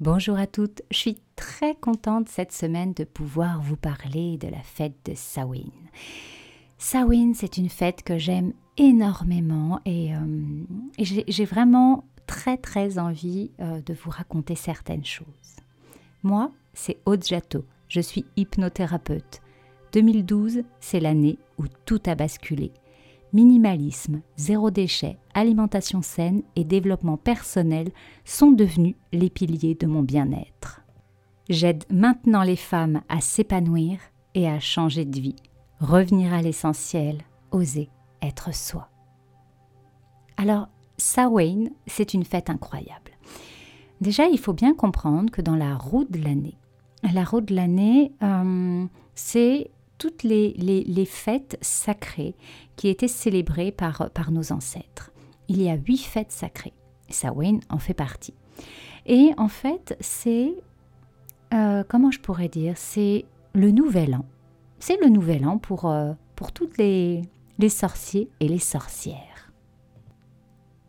[0.00, 4.60] Bonjour à toutes, je suis très contente cette semaine de pouvoir vous parler de la
[4.60, 5.70] fête de Samhain.
[6.78, 10.18] Samhain, c'est une fête que j'aime énormément et, euh,
[10.98, 15.56] j'ai vraiment très très envie euh, de vous raconter certaines choses.
[16.24, 17.22] Moi, c'est Aude
[17.88, 19.42] je suis hypnothérapeute.
[19.92, 22.72] 2012, c'est l'année où tout a basculé
[23.34, 27.90] minimalisme, zéro déchet, alimentation saine et développement personnel
[28.24, 30.80] sont devenus les piliers de mon bien-être.
[31.50, 33.98] J'aide maintenant les femmes à s'épanouir
[34.34, 35.36] et à changer de vie,
[35.80, 37.18] revenir à l'essentiel,
[37.50, 37.90] oser
[38.22, 38.88] être soi.
[40.36, 43.12] Alors, Samhain, c'est une fête incroyable.
[44.00, 46.56] Déjà, il faut bien comprendre que dans la roue de l'année,
[47.12, 49.70] la roue de l'année, euh, c'est
[50.04, 52.34] toutes les, fêtes sacrées
[52.76, 55.12] qui étaient célébrées par, par nos ancêtres.
[55.48, 56.74] Il y a huit fêtes sacrées.
[57.08, 58.34] Samhain en fait partie.
[59.06, 60.52] Et en fait, c'est,
[61.54, 64.26] euh, comment je pourrais dire, c'est le nouvel an.
[64.78, 67.22] C'est le nouvel an pour, euh, pour toutes les,
[67.58, 69.52] les sorciers et les sorcières.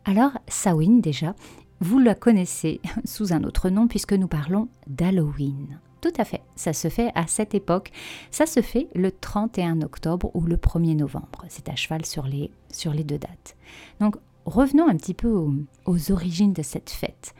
[0.04, 1.34] Alors, Samhain déjà,
[1.80, 5.80] vous la connaissez sous un autre nom puisque nous parlons d'Halloween.
[6.06, 7.90] Tout à fait, ça se fait à cette époque.
[8.30, 11.44] Ça se fait le 31 octobre ou le 1er novembre.
[11.48, 13.56] C'est à cheval sur les, sur les deux dates.
[13.98, 17.34] Donc revenons un petit peu aux, origines de cette fête.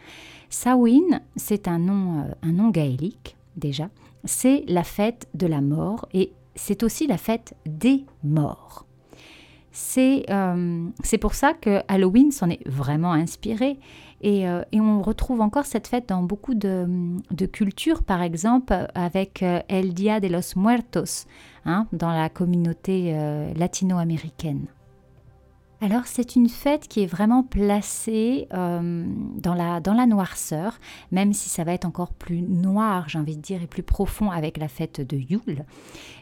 [0.51, 1.79] Samhain, c'est euh, un
[2.53, 3.89] nom gaélique déjà.
[4.25, 8.85] C'est la fête de la mort et c'est aussi la fête des morts.
[9.79, 10.89] C'est euh,
[11.21, 13.79] pour ça que Halloween s'en est vraiment inspiré
[14.25, 16.87] euh, et, on retrouve encore cette fête dans beaucoup de,
[17.53, 21.27] cultures, par exemple avec euh, El Dia de los Muertos,
[21.67, 23.15] hein, dans la communauté
[23.55, 24.65] latino-américaine.
[25.83, 30.79] Alors c'est une fête qui est vraiment placée dans, la, dans la noirceur,
[31.13, 34.31] même si ça va être encore plus noir, j'ai envie de dire, et plus profond
[34.31, 35.65] avec la fête de Yule.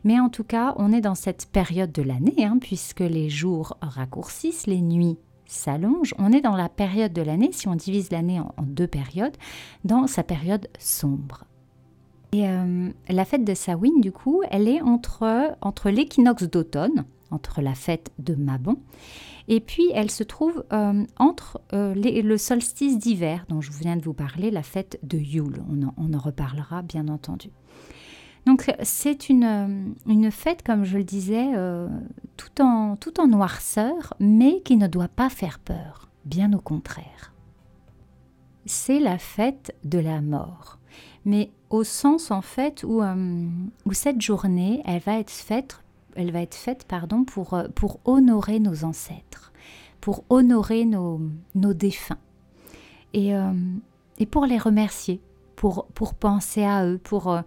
[0.02, 3.76] Mais en tout cas, on est dans cette période de l'année, hein, puisque les jours
[3.80, 8.40] raccourcissent, les nuits s'allonge, on est dans la période de l'année, si on divise l'année
[8.40, 9.36] en, deux périodes,
[9.84, 11.44] dans sa période sombre.
[12.32, 17.74] Et euh, la fête de Samhain, du coup, elle est entre l'équinoxe d'automne, entre la
[17.74, 18.78] fête de Mabon,
[19.48, 24.02] et puis elle se trouve euh, entre euh, le solstice d'hiver, dont je viens de
[24.02, 25.62] vous parler, la fête de Yule.
[25.98, 27.50] on en reparlera, bien entendu.
[28.46, 31.88] Donc c'est une, une, fête, comme je le disais, euh,
[32.36, 37.32] tout, en, tout en noirceur, mais qui ne doit pas faire peur, bien au contraire.
[38.66, 40.78] C'est la fête de la mort,
[41.24, 43.48] mais au sens en fait où, euh,
[43.86, 45.82] où cette journée, elle va être faite,
[46.16, 49.52] elle va être faite pardon, pour, euh, pour honorer nos ancêtres,
[50.00, 51.20] pour honorer nos,
[51.54, 52.18] nos défunts
[53.12, 53.32] et,
[54.18, 55.20] et pour les remercier,
[55.54, 57.38] pour, pour penser à eux, pour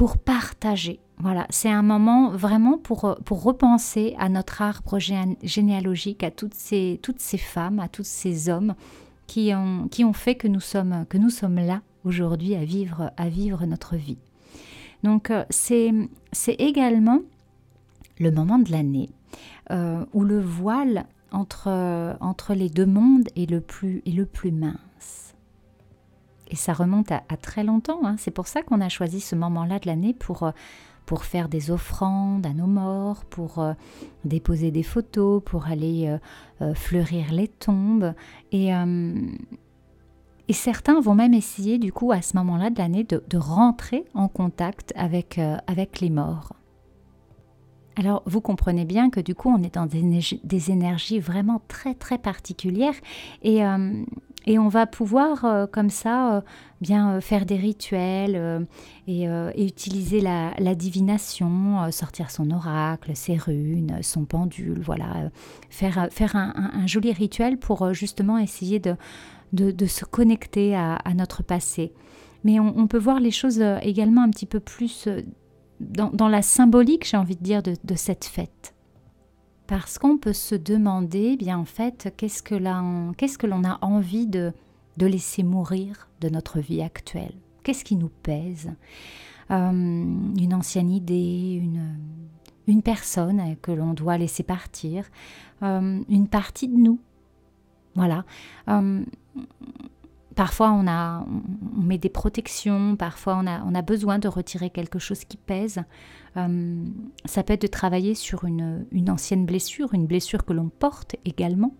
[0.00, 0.98] pour partager.
[1.18, 6.54] Voilà, c'est un moment vraiment pour, euh, pour repenser à notre arbre généalogique, à toutes
[6.54, 8.74] ces, toutes ces femmes, à tous ces hommes
[9.26, 13.12] qui ont, qui ont fait que nous sommes, que nous sommes là aujourd'hui à vivre,
[13.18, 14.16] à vivre notre vie.
[15.02, 15.92] Donc euh, c'est
[16.58, 17.20] également
[18.18, 19.10] le moment de l'année
[19.70, 21.68] euh, où le voile entre,
[22.20, 24.78] entre les deux mondes est le plus, est le plus mince.
[26.50, 28.00] Et ça remonte à, très longtemps.
[28.04, 28.16] Hein.
[28.18, 30.50] C'est pour ça qu'on a choisi ce moment-là de l'année pour, euh,
[31.06, 33.72] pour faire des offrandes à nos morts, pour euh,
[34.24, 36.18] déposer des photos, pour aller
[36.60, 38.14] euh, fleurir les tombes.
[38.52, 38.72] Et,
[40.50, 44.28] et, certains vont même essayer, du coup, à ce moment-là de l'année, de, rentrer en
[44.28, 46.52] contact avec, avec les morts.
[47.96, 52.18] Alors, vous comprenez bien que du coup, on est dans des, énergies vraiment très, très
[52.18, 52.94] particulières.
[53.42, 53.64] Et,
[54.46, 56.40] et on va pouvoir euh, comme ça euh,
[56.80, 58.66] bien euh, faire des rituels
[59.06, 65.30] et, utiliser la, divination, sortir son oracle, ses runes, son pendule, voilà,
[65.68, 68.96] faire, faire un, joli rituel pour justement essayer de,
[69.52, 71.92] de, se connecter à, notre passé.
[72.44, 75.08] Mais on, peut voir les choses également un petit peu plus
[75.80, 78.74] dans, la symbolique, j'ai envie de dire, de cette fête
[79.70, 84.52] parce qu'on peut se demander, bien en fait, qu'est-ce que l'on a envie de,
[84.98, 87.34] laisser mourir de notre vie actuelle?
[87.62, 88.68] Qu'est-ce qui nous pèse?
[89.52, 91.62] Euh, Une ancienne idée,
[92.66, 95.04] une, personne que l'on doit laisser partir,
[95.62, 96.98] euh, une partie de nous.
[97.94, 98.24] Voilà.
[98.68, 99.04] Euh,
[100.36, 101.26] Parfois, on, a,
[101.76, 105.36] on met des protections, parfois, on a, on a besoin de retirer quelque chose qui
[105.36, 105.80] pèse.
[106.36, 106.84] Euh,
[107.24, 111.16] ça peut être de travailler sur une, une ancienne blessure, une blessure que l'on porte
[111.24, 111.74] également.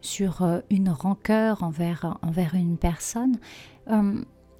[0.00, 3.36] sur une rancœur envers, envers une personne,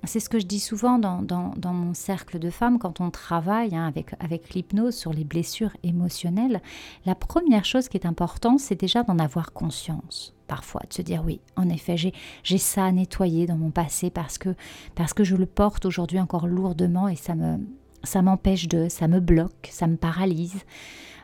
[0.04, 3.74] c'est ce que je dis souvent dans, dans, mon cercle de femmes quand on travaille
[3.74, 6.62] hein, avec, avec l'hypnose sur les blessures émotionnelles.
[7.04, 10.34] La première chose qui est importante, c'est déjà d'en avoir conscience.
[10.46, 14.38] Parfois, de se dire oui, en effet, j'ai ça à nettoyer dans mon passé parce
[14.38, 14.54] que,
[14.94, 17.58] parce que je le porte aujourd'hui encore lourdement et ça me
[18.04, 20.60] ça m'empêche de, ça me bloque, ça me paralyse.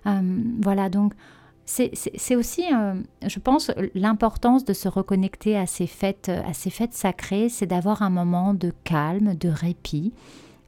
[0.07, 1.15] Euh, voilà, donc
[1.67, 2.95] c'est aussi, euh,
[3.27, 8.03] je pense, l'importance de se reconnecter à ces fêtes, à ces fêtes sacrées, c'est d'avoir
[8.03, 10.13] un moment de calme, de répit,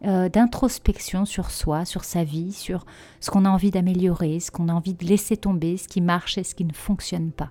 [0.04, 2.86] euh, d'introspection sur soi, sur sa vie, sur
[3.20, 6.38] ce qu'on a envie d'améliorer, ce qu'on a envie de laisser tomber, ce qui marche
[6.38, 7.50] et ce qui ne fonctionne pas.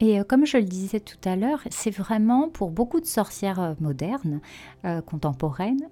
[0.00, 3.74] Et euh, comme je le disais tout à l'heure, c'est vraiment pour beaucoup de sorcières
[3.80, 4.40] modernes,
[5.06, 5.88] contemporaines,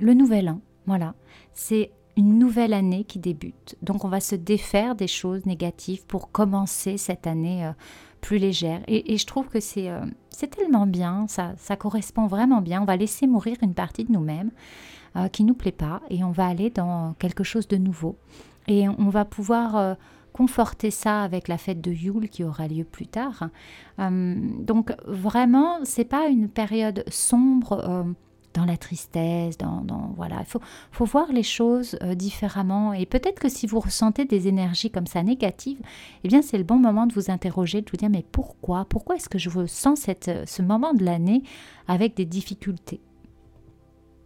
[0.00, 0.60] le nouvel an.
[0.86, 1.14] Voilà,
[1.52, 3.76] c'est une nouvelle année qui débute.
[3.82, 7.72] Donc on va se défaire des choses négatives pour commencer cette année euh,
[8.20, 8.80] plus légère.
[8.86, 12.82] Et, je trouve que c'est euh, c'est tellement bien, ça, ça correspond vraiment bien.
[12.82, 14.50] On va laisser mourir une partie de nous-mêmes
[15.16, 18.16] euh, qui ne nous plaît pas et on va aller dans quelque chose de nouveau.
[18.68, 19.96] Et on va pouvoir
[20.32, 23.48] conforter ça avec la fête de Yule qui aura lieu plus tard.
[23.98, 28.14] donc vraiment, c'est pas une période sombre
[28.54, 29.84] dans la tristesse, dans,
[30.16, 30.60] voilà, il
[30.90, 32.92] faut, voir les choses euh, différemment.
[32.92, 35.80] Et peut-être que si vous ressentez des énergies comme ça négatives,
[36.24, 39.16] eh bien c'est le bon moment de vous interroger, de vous dire mais pourquoi, pourquoi
[39.16, 41.42] est-ce que je ressens cette, euh, ce moment de l'année
[41.88, 43.00] avec des difficultés?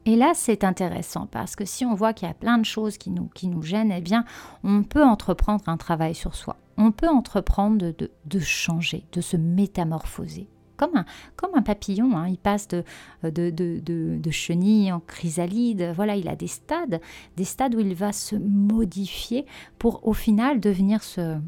[0.04, 2.96] Et là, c'est intéressant parce que si on voit qu'il y a plein de choses
[2.96, 4.24] qui nous, qui nous gênent, eh bien,
[4.62, 6.56] on peut entreprendre un travail sur soi.
[6.76, 12.16] On peut entreprendre de changer, de se métamorphoser comme un, papillon.
[12.16, 12.28] Hein.
[12.28, 12.84] Il passe de,
[13.22, 15.92] de, de, chenille en chrysalide.
[15.94, 17.00] Voilà, il a des stades,
[17.36, 19.46] des stades où il va se modifier
[19.78, 21.38] pour au final devenir ce,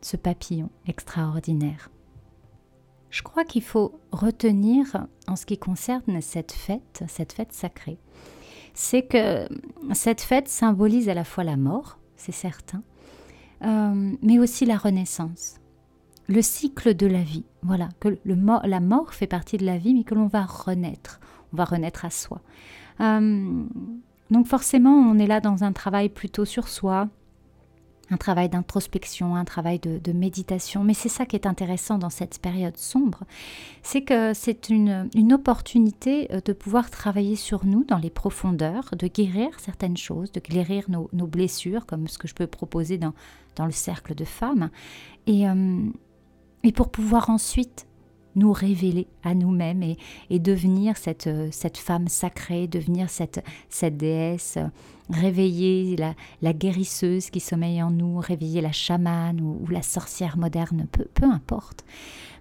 [0.00, 1.90] ce papillon extraordinaire.
[3.10, 7.98] Je crois qu'il faut retenir en ce qui concerne cette fête, cette fête sacrée,
[8.74, 9.48] c'est que
[9.92, 12.82] cette fête symbolise à la fois la mort, c'est certain,
[13.64, 15.58] euh, mais aussi la renaissance
[16.28, 17.44] le cycle de la vie.
[17.62, 21.20] Voilà, que la mort fait partie de la vie, mais que l'on va renaître.
[21.52, 22.40] On va renaître à soi.
[23.00, 23.64] Euh,
[24.30, 27.08] donc forcément, on est là dans un travail plutôt sur soi,
[28.10, 30.84] un travail d'introspection, un travail de, méditation.
[30.84, 33.24] Mais c'est ça qui est intéressant dans cette période sombre,
[33.82, 39.06] c'est que c'est une, opportunité euh, de pouvoir travailler sur nous dans les profondeurs, de
[39.06, 43.14] guérir certaines choses, de guérir nos, blessures, comme ce que je peux proposer dans,
[43.56, 44.70] dans le cercle de femmes.
[45.26, 45.80] Et, euh,
[46.64, 47.86] et pour pouvoir ensuite
[48.36, 49.82] nous révéler à nous-mêmes
[50.30, 54.58] et, devenir cette, euh, cette, femme sacrée, devenir cette, cette déesse,
[55.10, 60.86] réveiller la, la, guérisseuse qui sommeille en nous, réveiller la chamane ou, la sorcière moderne,
[60.92, 61.84] peu, peu importe.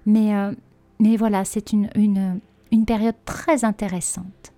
[0.05, 0.51] Mais, euh,
[0.99, 2.39] mais voilà, c'est une, une,
[2.71, 4.53] une période très intéressante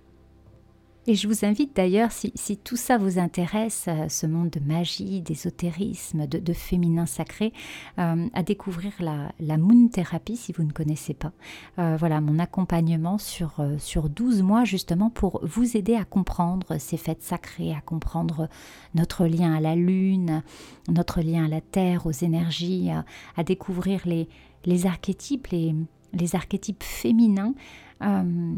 [1.06, 5.22] et je vous invite d'ailleurs, si, tout ça vous intéresse, euh, ce monde de magie,
[5.22, 7.54] d'ésotérisme, de, féminin sacré,
[7.98, 11.32] euh, à découvrir la, la, Moon Therapy si vous ne connaissez pas.
[11.78, 16.98] Euh, voilà, mon accompagnement sur, sur 12 mois justement pour vous aider à comprendre ces
[16.98, 18.48] fêtes sacrées, à comprendre
[18.94, 20.42] notre lien à la Lune,
[20.88, 22.90] notre lien à la Terre, aux énergies,
[23.36, 24.28] à, découvrir les,
[24.66, 25.74] les archétypes, les,
[26.12, 27.54] les archétypes féminins.
[28.02, 28.54] Euh,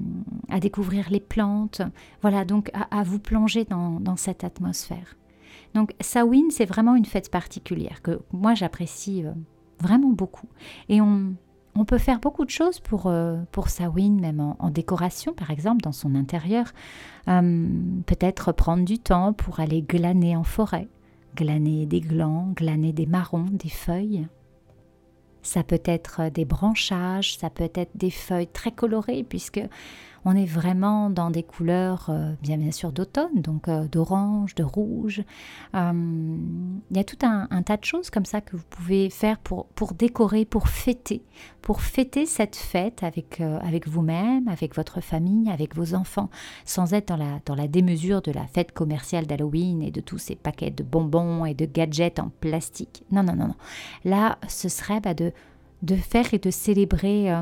[0.50, 1.82] à découvrir les plantes,
[2.20, 5.16] voilà, donc à, vous plonger dans, cette atmosphère.
[5.74, 9.32] Donc Samhain, c'est vraiment une fête particulière que moi j'apprécie euh,
[9.80, 10.46] vraiment beaucoup.
[10.88, 11.34] Et on,
[11.86, 13.66] peut faire beaucoup de choses pour, euh, pour
[13.98, 16.66] même en, décoration, par exemple, dans son intérieur.
[17.26, 20.86] Peut-être prendre du temps pour aller glaner en forêt,
[21.34, 24.28] glaner des glands, glaner des marrons, des feuilles.
[25.42, 29.60] Ça peut être des branchages, ça peut être des feuilles très colorées puisque
[30.24, 35.22] on est vraiment dans des couleurs euh, bien, sûr d'automne, donc euh, d'orange, de rouge.
[35.74, 35.92] Euh,
[36.90, 39.66] il y a tout un, tas de choses comme ça que vous pouvez faire pour,
[39.98, 41.22] décorer, pour fêter,
[41.60, 43.40] pour fêter cette fête avec,
[43.86, 46.30] vous-même, avec votre famille, avec vos enfants,
[46.64, 47.12] sans être
[47.44, 51.44] dans la, démesure de la fête commerciale d'Halloween et de tous ces paquets de bonbons
[51.46, 53.04] et de gadgets en plastique.
[53.10, 53.56] Non, non, non, non.
[54.04, 57.32] Là, ce serait bah, de faire et de célébrer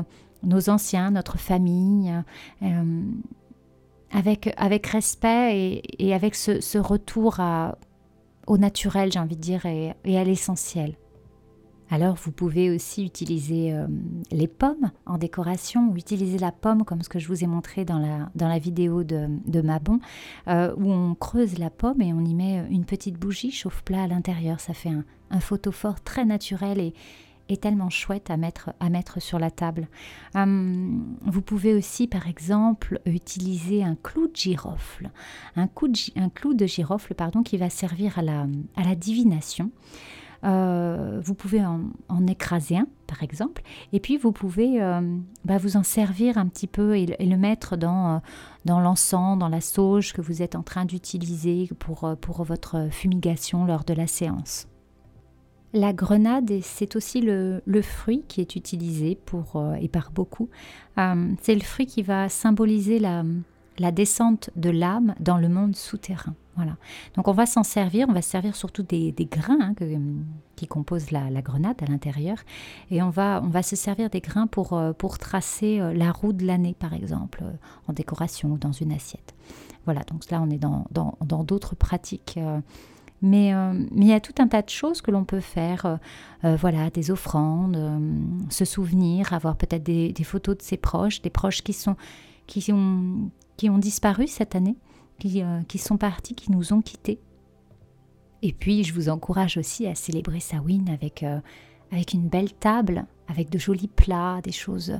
[0.43, 2.13] nos anciens, notre famille,
[2.61, 3.03] euh,
[4.11, 7.39] avec, avec respect et, avec ce, retour
[8.47, 10.95] au naturel, j'ai envie de dire, et, à l'essentiel.
[11.93, 13.85] Alors vous pouvez aussi utiliser euh,
[14.31, 17.83] les pommes en décoration ou utiliser la pomme comme ce que je vous ai montré
[17.83, 19.99] dans la, dans la vidéo de, de Mabon
[20.47, 24.07] euh, où on creuse la pomme et on y met une petite bougie chauffe-plat à
[24.07, 24.61] l'intérieur.
[24.61, 26.93] Ça fait un, un photophore très naturel et,
[27.57, 29.87] tellement chouette à mettre, à mettre sur la table.
[30.35, 35.11] Hum, vous pouvez aussi, par exemple, utiliser un clou de girofle.
[35.55, 35.67] Un,
[36.15, 39.71] un clou de girofle pardon, qui va servir à la, à la divination.
[40.43, 41.91] Euh, vous pouvez en,
[42.27, 43.61] écraser un, par exemple,
[43.93, 45.01] et puis vous pouvez euh,
[45.45, 48.19] bah, vous en servir un petit peu et, le mettre dans, euh,
[48.65, 53.65] dans l'encens, dans la sauge que vous êtes en train d'utiliser pour, pour votre fumigation
[53.65, 54.67] lors de la séance.
[55.73, 60.49] La grenade, c'est aussi le, fruit qui est utilisé pour, et par beaucoup.
[60.97, 63.23] c'est le fruit qui va symboliser la,
[63.91, 66.35] descente de l'âme dans le monde souterrain.
[66.55, 66.75] Voilà.
[67.15, 69.73] Donc on va s'en servir, on va se servir surtout des, grains hein,
[70.55, 72.37] qui composent la, grenade à l'intérieur,
[72.89, 76.11] et on va, on va se servir des grains pour, euh, pour tracer euh, la
[76.11, 77.51] roue de l'année, par exemple, euh,
[77.87, 79.33] en décoration ou dans une assiette.
[79.85, 82.37] Voilà, donc là on est dans d'autres pratiques.
[83.21, 83.53] Mais,
[83.91, 85.99] mais il y a tout un tas de choses que l'on peut faire,
[86.43, 87.77] voilà, des offrandes,
[88.49, 91.95] se souvenir, avoir peut-être des, photos de ses proches, des proches qui sont
[92.47, 94.75] qui ont, qui ont disparu cette année,
[95.25, 97.19] euh, qui, sont partis, qui nous ont quittés.
[98.41, 101.39] Et puis, je vous encourage aussi à célébrer Samhain avec, euh,
[101.91, 104.99] avec une belle table, avec de jolis plats, des choses,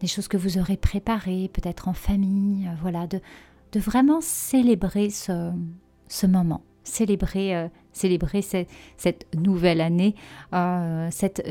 [0.00, 3.20] des choses que vous aurez préparées, peut-être en famille, euh, voilà, de,
[3.72, 5.52] de vraiment célébrer ce,
[6.08, 10.14] ce moment, célébrer, célébrer cette, nouvelle année,
[11.10, 11.46] cette,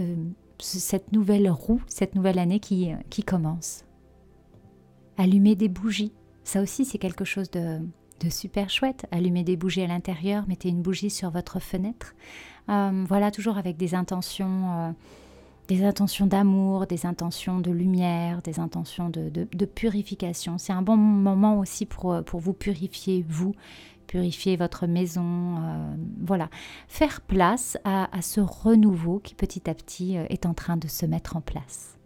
[0.60, 3.86] cette nouvelle roue, cette nouvelle année qui, qui commence.
[5.18, 6.14] Allumer des bougies,
[6.44, 7.80] ça aussi c'est quelque chose de,
[8.20, 9.06] de super chouette.
[9.12, 12.16] Allumer des bougies à l'intérieur, mettez une bougie sur votre fenêtre.
[12.70, 14.92] Euh, voilà, toujours avec des intentions, euh,
[15.68, 20.58] des intentions d'amour, des intentions de lumière, des intentions de, de, purification.
[20.58, 23.54] C'est un bon moment aussi pour, euh, pour vous purifier, vous,
[24.08, 25.56] purifier votre maison.
[26.26, 26.50] voilà,
[26.88, 31.06] faire place à, à ce renouveau qui petit à petit est en train de se
[31.06, 31.98] mettre en place.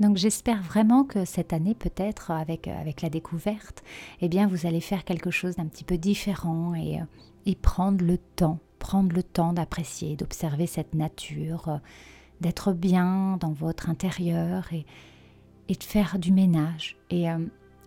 [0.00, 3.82] Donc j'espère vraiment que cette année, peut-être avec, avec la découverte,
[4.20, 7.00] eh bien vous allez faire quelque chose d'un petit peu différent et,
[7.46, 11.80] et prendre le temps, prendre le temps d'apprécier, d'observer cette nature,
[12.40, 14.86] d'être bien dans votre intérieur et,
[15.68, 16.96] et de faire du ménage.
[17.10, 17.38] Et, euh,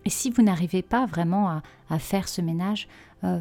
[0.04, 2.88] et si vous n'arrivez pas vraiment à, faire ce ménage
[3.24, 3.40] euh,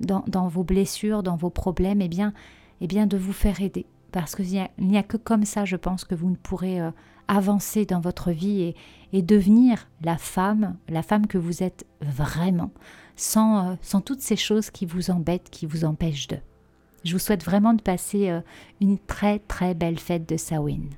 [0.00, 2.32] dans, vos blessures, dans vos problèmes, eh bien,
[2.80, 3.86] eh bien de vous faire aider.
[4.12, 6.80] Parce qu'il n'y a, que comme ça, je pense, que vous ne pourrez...
[6.80, 6.90] Euh,
[7.26, 8.74] avancer dans votre vie
[9.12, 12.70] et, devenir la femme, la femme que vous êtes vraiment,
[13.16, 16.36] sans, euh, sans toutes ces choses qui vous embêtent, qui vous empêchent de.
[17.02, 18.38] Je vous souhaite vraiment de passer
[18.82, 20.90] une très très belle fête de Samhain.